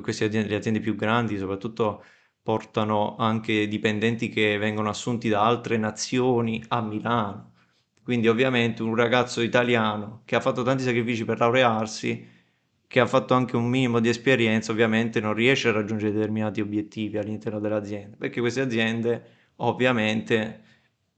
[0.03, 2.03] queste aziende, le aziende più grandi soprattutto
[2.41, 7.53] portano anche dipendenti che vengono assunti da altre nazioni a Milano.
[8.07, 12.25] Quindi ovviamente un ragazzo italiano che ha fatto tanti sacrifici per laurearsi,
[12.87, 17.17] che ha fatto anche un minimo di esperienza, ovviamente non riesce a raggiungere determinati obiettivi
[17.17, 19.23] all'interno dell'azienda, perché queste aziende
[19.57, 20.61] ovviamente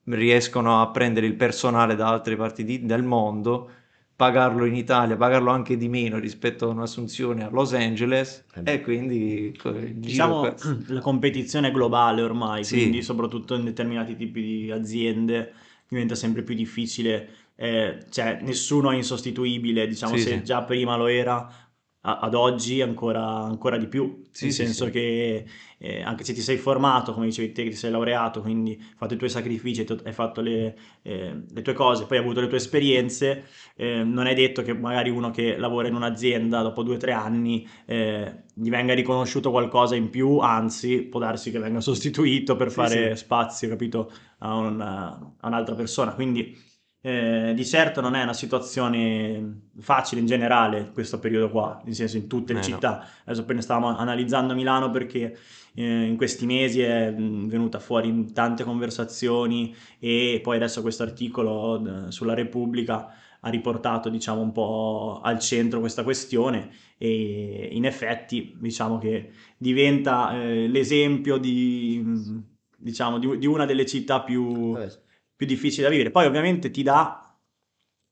[0.06, 3.70] riescono a prendere il personale da altre parti di- del mondo,
[4.16, 8.82] pagarlo in Italia, pagarlo anche di meno rispetto a un'assunzione a Los Angeles Eh e
[8.82, 9.56] quindi
[9.94, 10.56] Diciamo
[10.88, 12.78] la competizione è globale ormai, Sì.
[12.78, 15.54] quindi soprattutto in determinati tipi di aziende
[15.90, 20.44] diventa sempre più difficile, eh, cioè nessuno è insostituibile, diciamo Sì, se sì.
[20.44, 21.69] già prima lo era,
[22.02, 24.90] a- ad oggi ancora, ancora di più, Sì, nel sì, senso sì.
[24.90, 25.46] che
[25.78, 28.94] eh, anche se ti sei formato, come dicevi te, che ti sei laureato, quindi hai
[28.96, 32.24] fatto i tuoi sacrifici, hai to- hai fatto le, eh, le tue cose, poi hai
[32.24, 36.62] avuto le tue esperienze, eh, non è detto che magari uno che lavora in un'azienda
[36.62, 41.52] dopo due o tre anni eh, gli venga riconosciuto qualcosa in più, anzi può darsi
[41.52, 46.14] che venga sostituito per fare spazio, capito, a, una- a un'altra persona.
[46.14, 46.56] Quindi
[47.02, 52.18] eh, di certo non è una situazione facile in generale questo periodo qua, nel senso
[52.18, 52.68] in tutte le Eh, no.
[52.68, 53.08] città.
[53.26, 55.38] Adesso poi ne stavamo analizzando Milano perché
[55.76, 61.04] eh, in questi mesi è mh, venuta fuori in tante conversazioni e poi adesso questo
[61.04, 67.86] articolo eh, sulla Repubblica ha riportato diciamo un po' al centro questa questione e in
[67.86, 72.44] effetti diciamo che diventa eh, l'esempio di, mh,
[72.78, 74.90] diciamo, di, di una delle città più, Vabbè,
[75.40, 76.12] più difficili da vivere.
[76.12, 77.34] Poi ovviamente ti dà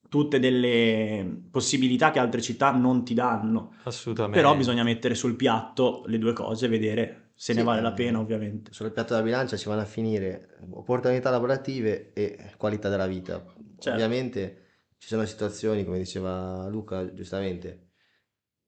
[0.07, 4.39] tutte delle possibilità che altre città non ti danno, Assolutamente.
[4.39, 7.91] però bisogna mettere sul piatto le due cose e vedere se ne Sì, vale la
[7.91, 8.71] pena ovviamente.
[8.71, 13.43] Sul piatto della bilancia ci vanno a finire opportunità lavorative e qualità della vita.
[13.43, 13.89] Certo.
[13.89, 14.61] Ovviamente
[14.97, 17.89] ci sono situazioni, come diceva Luca giustamente,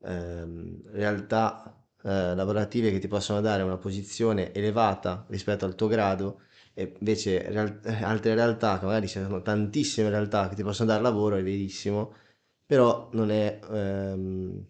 [0.03, 6.41] ehm, realtà eh, lavorative che ti possono dare una posizione elevata rispetto al tuo grado
[6.79, 10.87] e invece real- eh, altre realtà, che magari ci sono tantissime realtà che ti possono
[10.89, 12.13] dare lavoro, è verissimo,
[12.65, 14.65] però non è, ehm,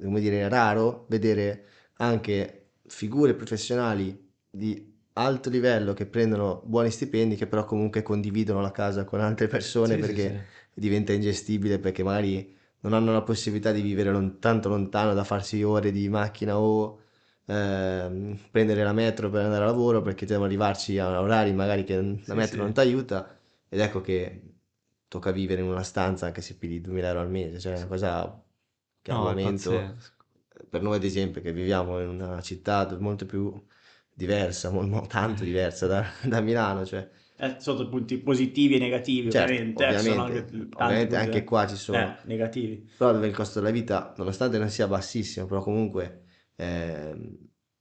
[0.00, 1.64] come dire, raro vedere
[1.96, 4.16] anche figure professionali
[4.48, 9.48] di alto livello che prendono buoni stipendi che però comunque condividono la casa con altre
[9.48, 10.30] persone Sì, sì, perché
[10.72, 10.80] sì.
[10.80, 15.60] diventa ingestibile perché magari non hanno la possibilità di vivere lon- tanto lontano da farsi
[15.64, 17.00] ore di macchina o
[17.48, 22.20] ehm, prendere la metro per andare a lavoro perché devono arrivarci a orari magari che
[22.24, 22.62] la Sì, metro sì.
[22.62, 24.42] non ti aiuta ed ecco che
[25.08, 27.86] tocca vivere in una stanza anche se pigli 2000 euro al mese, cioè è una
[27.88, 28.44] cosa
[29.02, 29.96] che al No, è momento
[30.68, 33.52] per noi ad esempio che viviamo in una città molto più
[34.12, 37.08] diversa, mo- mo- tanto diversa da, da Milano, cioè
[37.40, 41.66] Eh, sotto punti positivi e negativi certo, ovviamente, eh, sono anche ovviamente, ovviamente anche qua
[41.66, 42.86] ci sono, Eh, negativi.
[42.96, 46.24] però dove il costo della vita, nonostante non sia bassissimo, però comunque
[46.58, 47.36] ehm,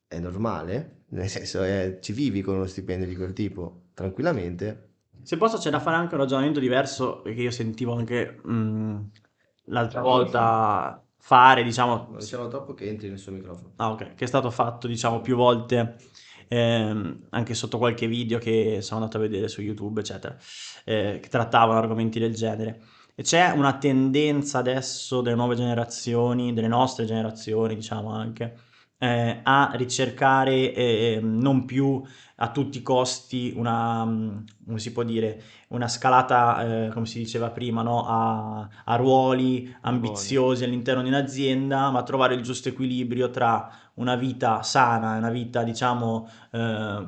[0.08, 4.86] è normale, nel senso è- ci vivi con uno stipendio di quel tipo tranquillamente.
[5.22, 9.12] Se posso c'è da fare anche un ragionamento diverso perché io sentivo anche mh,
[9.66, 13.74] l'altra volta fare, diciamo, Diciamo troppo che entri nel suo microfono.
[13.78, 15.98] Ah, ok, che è stato fatto, diciamo, più volte,
[16.48, 20.36] ehm, anche sotto qualche video che sono andato a vedere su YouTube, eccetera,
[20.86, 22.82] eh, che trattavano argomenti del genere.
[23.16, 28.56] E c'è una tendenza adesso delle nuove generazioni, delle nostre generazioni, diciamo anche,
[29.00, 32.02] eh, a ricercare eh, non più
[32.40, 34.06] a tutti i costi una,
[35.06, 38.06] dire, una scalata, eh, come si diceva prima, no?
[38.08, 44.62] a, a ruoli ambiziosi all'interno di un'azienda, ma trovare il giusto equilibrio tra una vita
[44.62, 47.08] sana e una vita, diciamo, eh,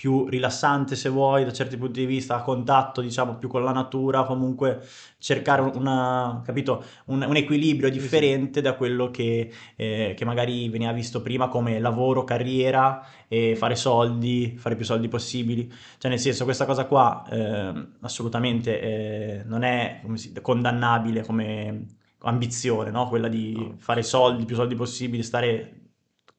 [0.00, 3.72] più rilassante se vuoi, da certi punti di vista, a contatto, diciamo, più con la
[3.72, 4.80] natura, comunque
[5.18, 11.20] cercare una, capito, un, un equilibrio differente da quello che, eh, che magari veniva visto
[11.20, 15.70] prima come lavoro, carriera e fare soldi, fare più soldi possibili.
[15.98, 21.84] Cioè, nel senso, questa cosa qua eh, assolutamente eh, non è come si- condannabile come
[22.22, 23.06] ambizione, no?
[23.08, 23.74] Quella di No.
[23.78, 25.74] fare soldi, più soldi possibili, stare...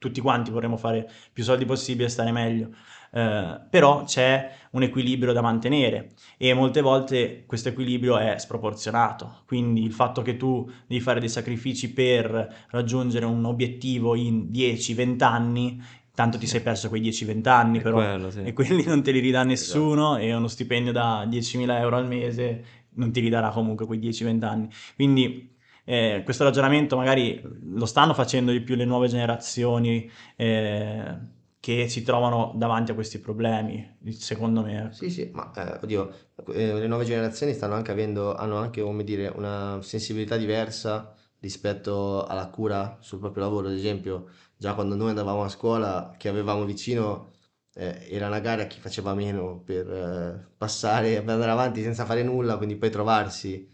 [0.02, 2.70] Tutti quanti vorremmo fare più soldi possibile e stare meglio.
[3.14, 9.42] Eh, però c'è un equilibrio da mantenere e molte volte questo equilibrio è sproporzionato.
[9.46, 15.22] Quindi il fatto che tu devi fare dei sacrifici per raggiungere un obiettivo in 10-20
[15.22, 15.80] anni,
[16.14, 18.42] tanto ti sei perso quei 10-20 anni, però quello, sì.
[18.42, 22.64] e quelli non te li ridà nessuno e uno stipendio da 10.000 euro al mese
[22.94, 24.68] non ti ridarà comunque quei 10-20 anni.
[24.94, 25.51] Quindi
[25.84, 27.42] eh, questo ragionamento magari
[27.74, 31.18] lo stanno facendo di più le nuove generazioni eh,
[31.62, 34.86] che si trovano davanti a questi problemi, secondo me.
[34.86, 34.94] ecco.
[34.94, 36.12] Sì, sì, ma eh, oddio,
[36.52, 42.48] eh, le nuove generazioni anche avendo, hanno anche, come dire, una sensibilità diversa rispetto alla
[42.48, 43.68] cura sul proprio lavoro.
[43.68, 47.30] Ad esempio, già quando noi andavamo a scuola, che avevamo vicino,
[47.74, 52.24] eh, era una gara chi faceva meno per eh, passare, per andare avanti senza fare
[52.24, 53.68] nulla, quindi poi trovarsi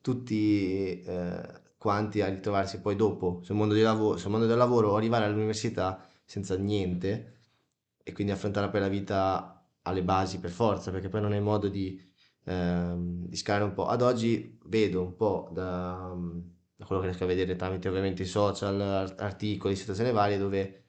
[0.00, 4.96] tutti eh, quanti a ritrovarsi poi dopo sul mondo lavoro, sul mondo del lavoro o
[4.96, 7.38] arrivare all'università senza niente
[8.02, 11.68] e quindi affrontare poi la vita alle basi per forza, perché poi non hai modo
[11.68, 12.00] di,
[12.44, 13.86] ehm, di scalare un po'.
[13.86, 16.14] Ad oggi vedo un po' da,
[16.76, 20.84] da quello che riesco a vedere tramite ovviamente i social, art- articoli, situazioni varie, dove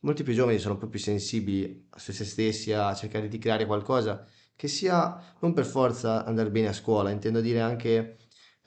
[0.00, 4.24] molti più giovani sono po' più sensibili su se stessi, a cercare di creare qualcosa
[4.54, 8.18] che sia non per forza andare bene a scuola, intendo dire anche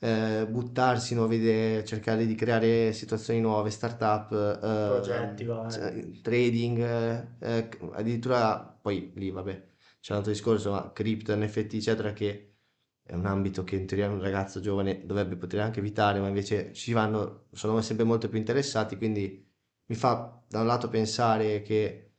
[0.04, 7.28] eh, buttarsi nuove idee, cercare di creare situazioni nuove, startup, eh, Progetti, cioè, trading, eh,
[7.40, 12.56] eh, addirittura poi lì vabbè c'è un altro discorso, ma cripto, NFT eccetera che
[13.04, 16.74] è un ambito che in teoria un ragazzo giovane dovrebbe poter anche evitare, ma invece
[16.74, 19.48] ci vanno, sono sempre molto più interessati, quindi
[19.86, 22.11] mi fa da un lato pensare che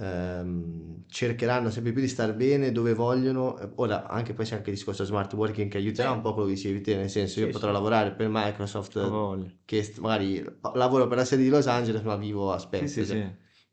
[0.00, 3.58] ehm, cercheranno sempre più di star bene dove vogliono.
[3.58, 6.14] Eh, Ora, anche poi c'è anche il discorso smart working che aiuterà Sì.
[6.16, 7.74] un po' quello che dicevi te, nel senso io Sì, potrò sì.
[7.74, 12.58] lavorare per Microsoft, che magari lavoro per la sede di Los Angeles, ma vivo a
[12.58, 13.22] Sì, sì, sì.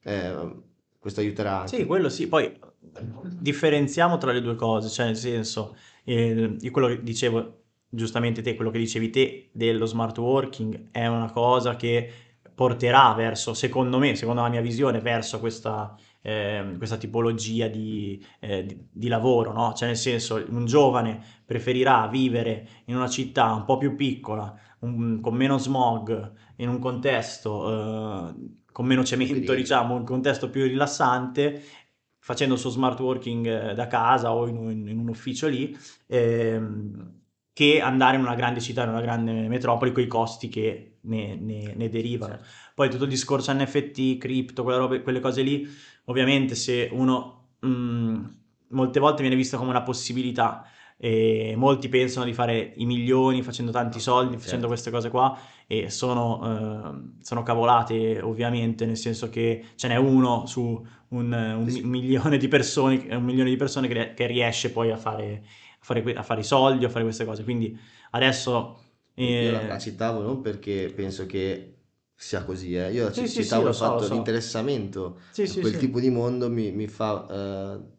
[0.04, 0.56] Eh,
[1.00, 1.78] questo aiuterà anche.
[1.78, 2.58] Sì, quello sì, poi
[3.40, 8.56] differenziamo tra le due cose, cioè nel senso, eh, io quello che dicevo, giustamente te,
[8.56, 12.12] quello che dicevi te dello smart working è una cosa che
[12.54, 18.66] porterà verso, secondo me, secondo la mia visione, verso questa, eh, questa tipologia di, eh,
[18.66, 19.74] di- di lavoro, no?
[19.74, 25.20] Cioè nel senso, un giovane preferirà vivere in una città un po' più piccola, un-
[25.22, 28.34] con meno smog, in un contesto eh,
[28.72, 31.62] con meno cemento, diciamo, un contesto più rilassante,
[32.20, 35.76] facendo il suo smart working eh, da casa o in un, in un ufficio lì,
[36.08, 37.16] ehm,
[37.54, 41.36] che andare in una grande città, in una grande metropoli, con i costi che ne,
[41.36, 42.34] ne- ne derivano.
[42.36, 42.48] Certo.
[42.76, 45.68] Poi tutto il discorso NFT, cripto, quelle cose lì,
[46.08, 48.26] ovviamente se uno mh,
[48.70, 50.66] molte volte viene vista come una possibilità
[51.00, 54.42] e molti pensano di fare i milioni facendo tanti soldi, certo.
[54.42, 56.90] facendo queste cose qua e sono,
[57.20, 61.82] eh, sono cavolate ovviamente, nel senso che ce n'è uno su un, un Sì, sì.
[61.84, 65.44] mi- milione di persone, un milione di persone che, che riesce poi a fare,
[65.80, 67.44] a, fare, a fare i soldi, a fare queste cose.
[67.44, 67.78] Quindi
[68.12, 68.80] adesso...
[69.20, 71.77] Io la, eh, citavo non perché penso che
[72.18, 72.92] sia così, eh.
[72.92, 74.14] Io Sì, sì, sì, citavo so, lo fatto so.
[74.14, 75.78] l'interessamento sì, a sì, quel sì.
[75.78, 77.34] tipo di mondo mi, mi fa, eh,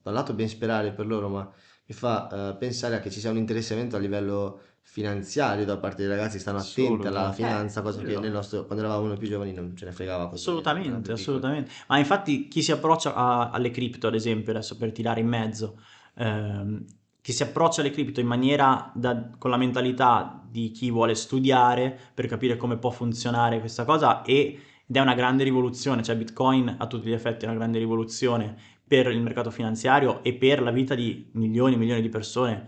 [0.02, 1.50] da un lato ben sperare per loro, ma
[1.87, 6.02] mi fa eh, pensare a che ci sia un interessamento a livello finanziario da parte
[6.02, 7.33] dei ragazzi, stanno attenti alla Assolutamente.
[7.33, 10.48] finanza, cosa che nel nostro, quando eravamo noi più giovani non ce ne fregava così.
[10.50, 11.70] eravamo Assolutamente, assolutamente.
[11.88, 15.81] Ma infatti chi si approccia a- alle cripto, ad esempio, adesso per tirare in mezzo,
[16.16, 16.85] ehm,
[17.29, 21.95] chi si approccia alle cripto in maniera da- con la mentalità di chi vuole studiare
[22.14, 26.77] per capire come può funzionare questa cosa e- ed è una grande rivoluzione, cioè Bitcoin
[26.79, 30.71] a tutti gli effetti è una grande rivoluzione per il mercato finanziario e per la
[30.71, 32.67] vita di milioni e milioni di persone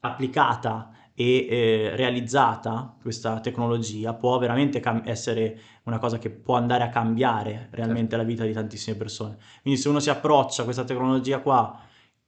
[0.00, 6.82] applicata e eh, realizzata questa tecnologia può veramente cam- essere una cosa che può andare
[6.82, 9.36] a cambiare realmente la vita di tantissime persone.
[9.62, 11.85] Quindi se uno si approccia a questa tecnologia qua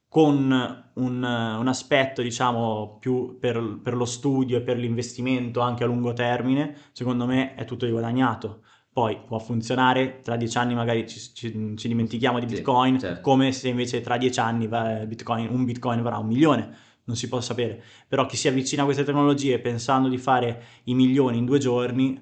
[0.09, 5.87] con un, un aspetto, diciamo, più per, per lo studio e per l'investimento anche a
[5.87, 8.63] lungo termine, secondo me è tutto di guadagnato.
[8.91, 13.21] Poi può funzionare, tra dieci anni magari ci, ci- ci dimentichiamo di Sì, Bitcoin, certo.
[13.21, 14.67] come se invece tra dieci anni
[15.07, 17.81] Bitcoin- un Bitcoin varrà un milione, non si può sapere.
[18.07, 22.19] Però chi si avvicina a queste tecnologie pensando di fare i milioni in due giorni,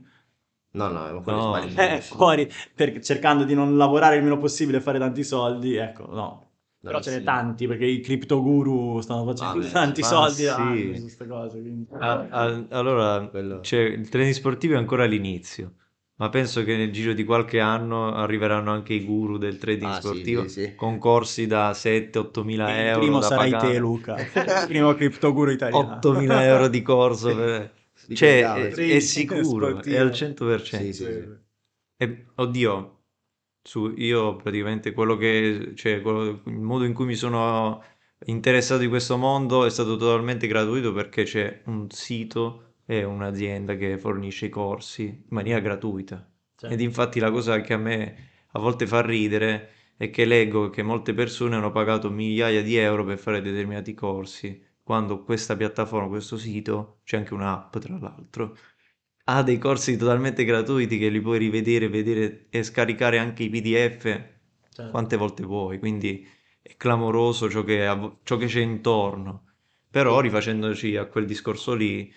[0.73, 1.75] No, no, ma quello No, sbagli.
[1.75, 6.05] è fuori, perché cercando di non lavorare il meno possibile e fare tanti soldi, ecco,
[6.07, 6.46] no.
[6.87, 7.23] Però ce ne sì.
[7.23, 10.95] tanti, perché i cripto guru stanno facendo Vabbè, tanti ma soldi sì.
[10.95, 11.59] su queste cose.
[11.61, 15.73] quindi- Ah, ah, allora, Quello- cioè, il training sportivo è ancora all'inizio,
[16.15, 19.99] ma penso che nel giro di qualche anno arriveranno anche i guru del trading Ah,
[19.99, 20.75] sportivo sì, sì.
[20.75, 23.73] con corsi da 7-8 mila il euro primo da sarai pagare.
[23.73, 24.15] te, Luca.
[24.61, 25.99] il primo cripto guru italiano.
[26.01, 27.71] 8.000 euro di corso per-
[28.13, 29.95] cioè è, è sicuro Sportivo.
[29.95, 31.45] è al 100% Sì, sì, sì.
[31.97, 32.96] E, oddio
[33.67, 37.83] su, io praticamente quello che cioè quello- il modo in cui mi sono
[38.25, 43.97] interessato di questo mondo è stato totalmente gratuito perché c'è un sito e un'azienda che
[43.97, 46.25] fornisce i corsi in maniera gratuita.
[46.55, 50.69] Cioè, ed infatti la cosa che a me a volte fa ridere è che leggo
[50.69, 56.07] che molte persone hanno pagato migliaia di euro per fare determinati corsi, quando questa piattaforma,
[56.07, 58.55] questo sito, c'è anche un'app tra l'altro,
[59.29, 64.23] ha dei corsi totalmente gratuiti che li puoi rivedere, vedere e scaricare anche i PDF
[64.71, 66.25] cioè, quante volte vuoi, quindi
[66.61, 69.43] è clamoroso ciò che, av- ciò che c'è intorno.
[69.89, 72.11] Però rifacendoci a quel discorso lì,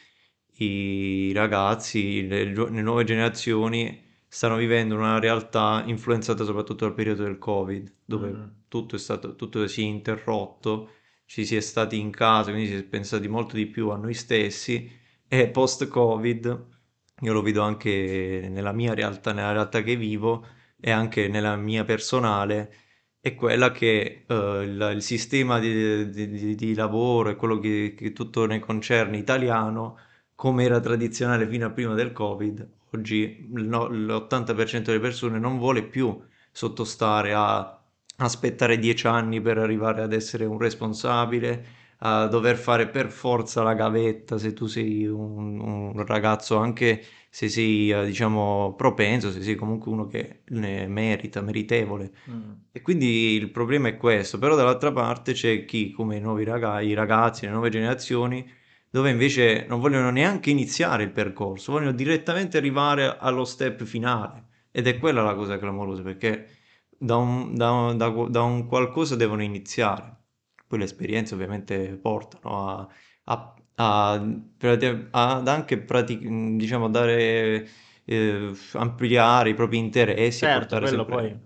[0.59, 7.39] i ragazzi, le, le nuove generazioni stanno vivendo una realtà influenzata soprattutto dal periodo del
[7.39, 8.55] Covid, dove Mhm.
[8.69, 10.91] tutto è stato, tutto si è interrotto,
[11.25, 14.15] ci si è stati in casa, quindi si è pensati molto di più a noi
[14.15, 14.91] stessi
[15.29, 16.67] e post-Covid,
[17.21, 20.47] io lo vedo anche nella mia realtà, nella realtà che vivo
[20.81, 22.73] e anche nella mia personale,
[23.21, 28.13] è quella che eh, il, il sistema di, di- di- lavoro e quello che, che
[28.13, 29.99] tutto ne concerne italiano,
[30.35, 35.83] come era tradizionale fino a prima del Covid, oggi no- l'80% delle persone non vuole
[35.85, 36.19] più
[36.51, 37.75] sottostare a
[38.19, 41.65] aspettare dieci anni per arrivare ad essere un responsabile,
[42.03, 47.49] a dover fare per forza la gavetta se tu sei un, un ragazzo anche se
[47.49, 52.13] sei eh, diciamo propenso, se sei comunque uno che ne merita, meritevole.
[52.31, 52.51] Mm.
[52.73, 56.87] E quindi il problema è questo, però dall'altra parte c'è chi come i nuovi ragazzi,
[56.87, 58.49] i ragazzi, le nuove generazioni
[58.91, 64.47] dove invece non vogliono neanche iniziare il percorso, vogliono direttamente arrivare allo step finale.
[64.73, 66.49] Ed è quella la cosa clamorosa, perché
[66.99, 70.19] da un, da da- da un qualcosa devono iniziare.
[70.71, 72.89] Poi le esperienze ovviamente portano a,
[73.25, 74.13] a- a-
[75.11, 77.69] ad anche prati- diciamo, dare,
[78.05, 81.39] eh, ampliare i propri interessi, e Certo, quello poi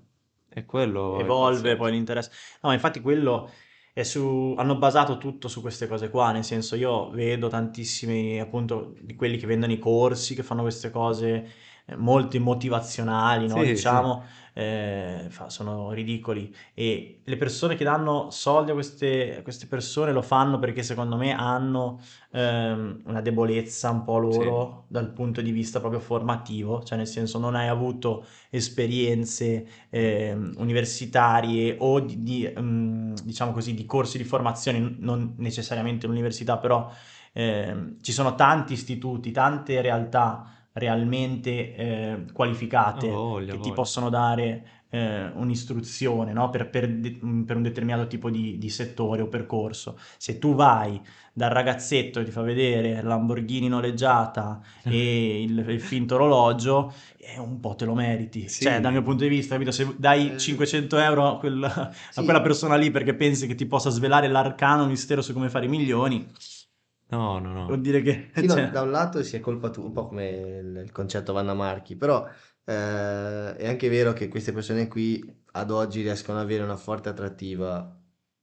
[0.50, 2.30] E quello evolve poi l'interesse.
[2.62, 3.50] No, ma infatti quello
[3.92, 4.54] è su...
[4.58, 9.36] hanno basato tutto su queste cose qua, nel senso io vedo tantissimi appunto di quelli
[9.38, 11.48] che vendono i corsi, che fanno queste cose
[11.86, 13.64] eh, molto motivazionali, no?
[13.64, 14.10] Sì, sì.
[14.56, 16.54] Eh, sono ridicoli.
[16.74, 21.16] E le persone che danno soldi a queste, a queste persone lo fanno perché secondo
[21.16, 22.00] me hanno
[22.30, 27.38] ehm, una debolezza un po' loro dal punto di vista proprio formativo, cioè nel senso
[27.40, 34.24] non hai avuto esperienze ehm, universitarie o di, di, ehm, diciamo così, di corsi di
[34.24, 36.88] formazione, non necessariamente l'università, però
[37.32, 43.72] ehm, ci sono tanti istituti, tante realtà realmente eh, qualificate Ha voglia, che ti voglia.
[43.72, 46.50] possono dare eh, un'istruzione no?
[46.50, 49.98] per, per de- per un determinato tipo di, di settore o percorso.
[50.18, 51.00] Se tu vai
[51.32, 57.38] dal ragazzetto che ti fa vedere la Lamborghini noleggiata e il, il finto orologio, eh,
[57.38, 58.48] un po' te lo meriti.
[58.48, 58.62] Sì.
[58.64, 59.72] Cioè, dal mio punto di vista, capito?
[59.72, 62.24] Se dai Eh, 500 euro a, quel- a Sì.
[62.24, 65.68] quella persona lì perché pensi che ti possa svelare l'arcano mistero su come fare i
[65.68, 66.26] milioni,
[67.10, 67.66] No, no, no.
[67.66, 68.30] vuol dire che...
[68.34, 70.92] Sì, no, cioè, da un lato si è colpa tu, un po' come il, il
[70.92, 76.38] concetto Vanna Marchi, però eh, è anche vero che queste persone qui ad oggi riescono
[76.38, 77.96] ad avere una forte attrattiva,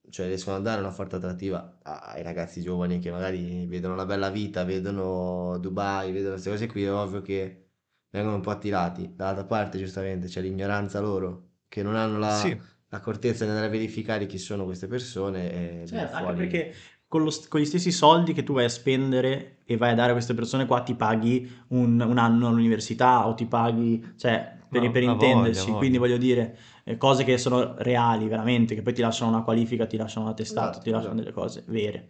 [0.09, 4.30] cioè riescono a dare una forte attrattiva ai ragazzi giovani che magari vedono la bella
[4.30, 7.66] vita, vedono Dubai, vedono queste cose qui, è ovvio che
[8.09, 9.14] vengono un po' attirati.
[9.16, 12.57] Dall'altra parte, giustamente, c'è l'ignoranza loro, che non hanno la, Sì.
[12.89, 16.74] l'accortezza nel verificare chi sono queste persone e Certo, anche perché
[17.12, 20.12] con, lo con gli stessi soldi che tu vai a spendere e vai a dare
[20.12, 24.89] a queste persone qua ti paghi un, un anno all'università o ti paghi, cioè, per,
[24.91, 26.16] per ha intenderci, voglia, quindi voglia.
[26.16, 29.97] voglio dire, eh, cose che sono reali veramente, che poi ti lasciano una qualifica, ti
[29.97, 31.30] lasciano un attestato, Esatto, ti lasciano esatto.
[31.30, 32.07] delle cose vere.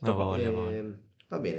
[0.00, 0.98] Voglia, Eh, voglia.
[1.28, 1.56] va bene.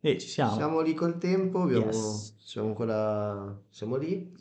[0.00, 0.54] E ci siamo.
[0.54, 2.36] Siamo lì col tempo, abbiamo- Yes.
[2.38, 4.32] siamo ancora, siamo lì.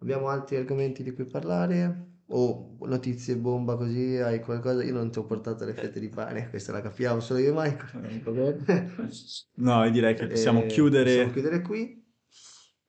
[0.00, 2.10] Abbiamo altri argomenti di cui parlare?
[2.34, 4.16] O notizie bomba così?
[4.16, 4.82] Hai qualcosa?
[4.82, 7.52] Io non ti ho portato le fette di pane, questa la capiamo solo io e
[7.52, 8.64] Michael.
[9.56, 12.00] No, io direi che possiamo Eh, chiudere possiamo chiudere qui.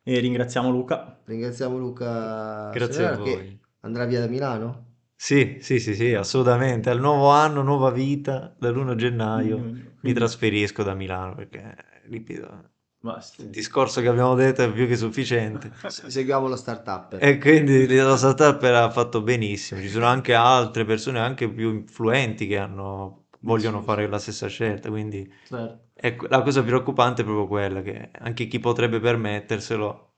[0.03, 1.19] e ringraziamo Luca.
[1.25, 3.59] Ringraziamo Luca Grazie a Semeraro che voi.
[3.81, 4.91] andrà via da Milano.
[5.15, 6.89] Sì, sì, sì, sì, assolutamente.
[6.91, 9.57] Al nuovo anno, nuova vita, dall'1 gennaio
[10.01, 11.75] mi Quindi trasferisco da Milano perché,
[12.09, 12.72] ripeto,
[13.03, 13.41] basta.
[13.43, 15.71] il discorso che abbiamo detto è più che sufficiente.
[15.87, 17.17] Seguiamo lo startup.
[17.19, 19.81] E quindi la startup ha fatto benissimo.
[19.81, 24.09] Ci sono anche altre persone, anche più influenti, che hanno, vogliono Sì, fare sì.
[24.09, 24.89] la stessa scelta.
[24.89, 25.89] Quindi Certo.
[25.93, 30.13] ecco, la cosa preoccupante è proprio quella che anche chi potrebbe permetterselo,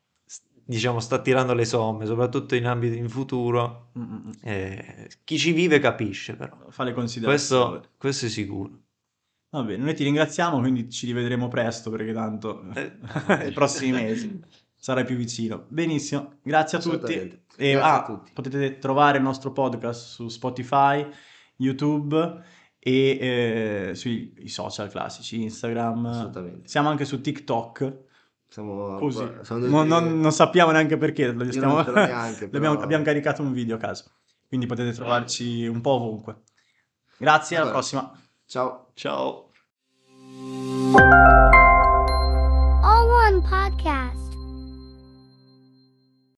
[0.64, 3.92] diciamo, sta tirando le somme, soprattutto in ambiti in futuro.
[3.98, 4.32] Mm, mm, mm.
[4.42, 6.56] Eh, chi ci vive capisce, però.
[6.70, 7.64] Fa le considerazioni.
[7.72, 8.80] Questo, questo è sicuro.
[9.56, 12.92] Va bene, noi ti ringraziamo, quindi ci rivedremo presto perché tanto Eh.
[13.40, 14.42] nei prossimi mesi
[14.76, 15.66] sarai più vicino.
[15.70, 17.14] Benissimo, grazie a tutti.
[17.14, 18.32] E Grazie ah, a tutti.
[18.34, 21.08] potete trovare il nostro podcast su Spotify,
[21.56, 22.44] YouTube
[22.80, 26.06] e eh, sui social classici, Instagram.
[26.06, 26.68] Assolutamente.
[26.68, 27.94] Siamo anche su TikTok,
[28.50, 29.26] Siamo, così.
[29.42, 33.80] siamo Non, non- non sappiamo neanche perché, stiamo- neanche, però- abbiamo caricato un video a
[33.80, 34.12] caso,
[34.50, 36.42] quindi potete trovarci un po' ovunque.
[37.18, 37.80] Grazie, alla Allora.
[37.80, 38.20] prossima.
[38.46, 38.92] Ciao.
[38.96, 39.45] Ciao.
[42.84, 44.25] All One Podcast.